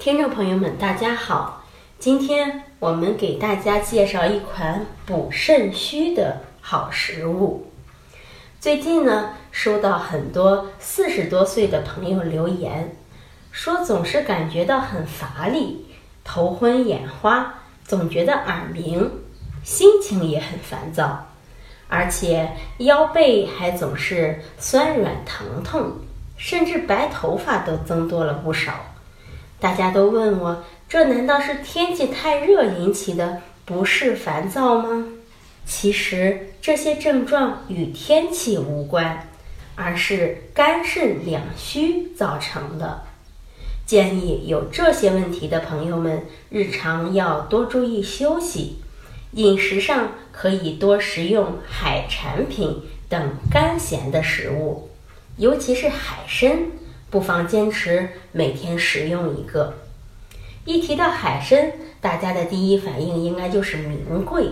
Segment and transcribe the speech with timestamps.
[0.00, 1.62] 听众朋友们，大家好！
[1.98, 7.70] 今天我们给大家介绍一款补肾虚的好食物。
[8.58, 12.96] 最近呢，收到很多四十多岁的朋友留言，
[13.52, 15.84] 说总是感觉到很乏力、
[16.24, 19.10] 头昏眼花，总觉得耳鸣，
[19.62, 21.26] 心情也很烦躁，
[21.88, 25.92] 而且腰背还总是酸软疼痛，
[26.38, 28.72] 甚至白头发都增多了不少。
[29.60, 35.06] 大家都问我，这难道是天气太热引起的不适烦躁吗？
[35.66, 39.28] 其实这些症状与天气无关，
[39.76, 43.02] 而是肝肾两虚造成的。
[43.84, 48.78] 建议有这些问题的朋友们，日常要多注意休息，
[49.32, 54.88] 饮食上可以多食用海产品等甘咸的食物，
[55.36, 56.62] 尤其是海参。
[57.10, 59.74] 不妨坚持每天食用一个。
[60.64, 64.50] 一提到海参，大家的第一反应应该就是名贵，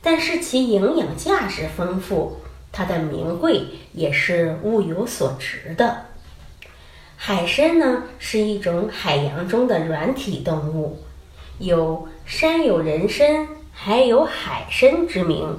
[0.00, 2.36] 但是其营养价值丰富，
[2.70, 6.06] 它的名贵也是物有所值的。
[7.16, 11.02] 海参呢是一种海洋中的软体动物，
[11.58, 15.58] 有“山有人参，海有海参”之名，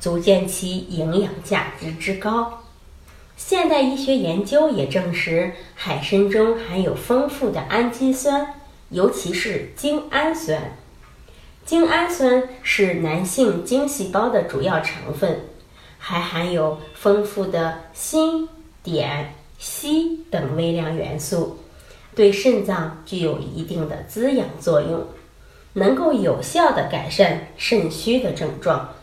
[0.00, 2.62] 足见其营养价值之高。
[3.36, 8.54] 现代医学研究也证实，海参中含有丰富的氨基酸，
[8.88, 10.74] 尤其是精氨酸。
[11.66, 15.42] 精氨酸是男性精细胞的主要成分，
[15.98, 18.48] 还含有丰富的锌、
[18.84, 19.26] 碘、
[19.60, 21.58] 硒等微量元素，
[22.14, 25.06] 对肾脏具有一定的滋养作用，
[25.74, 28.94] 能够有效的改善肾虚的症状。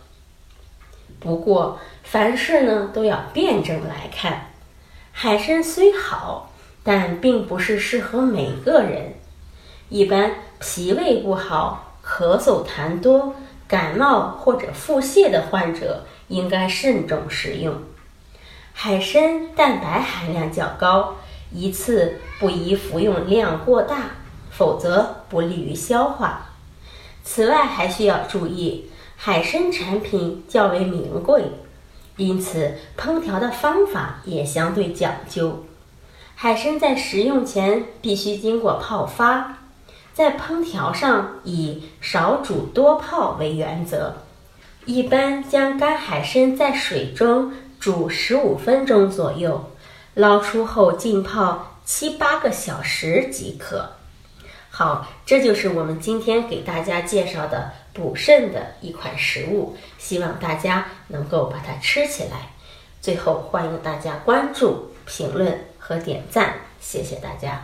[1.23, 4.49] 不过，凡事呢都要辩证来看。
[5.13, 6.51] 海参虽好，
[6.83, 9.13] 但并不是适合每个人。
[9.87, 13.35] 一般脾胃不好、咳嗽痰多、
[13.67, 17.75] 感冒或者腹泻的患者，应该慎重食用。
[18.73, 21.15] 海参蛋白含量较高，
[21.51, 24.11] 一次不宜服用量过大，
[24.49, 26.49] 否则不利于消化。
[27.23, 28.89] 此外，还需要注意。
[29.25, 31.45] 海参产品较为名贵，
[32.17, 35.63] 因此烹调的方法也相对讲究。
[36.35, 39.59] 海参在食用前必须经过泡发，
[40.13, 44.17] 在烹调上以少煮多泡为原则。
[44.83, 49.71] 一般将干海参在水中煮十五分钟左右，
[50.15, 53.91] 捞出后浸泡七八个小时即可。
[54.69, 57.71] 好，这就是我们今天给大家介绍的。
[57.93, 62.49] 补肾的一款食物，希望大家能够把它吃起来。
[62.99, 67.61] 最后，欢迎大家关注、评论和点赞，谢谢大家。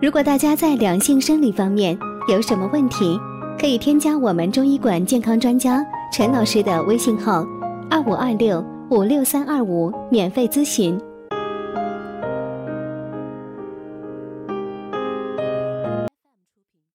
[0.00, 1.98] 如果大家在两性生理方面
[2.28, 3.18] 有什么问题，
[3.60, 7.44] 可以添加我们中医馆健康专家陈老师的微信号：
[7.90, 10.98] 二五二六五六三二五，免费咨询。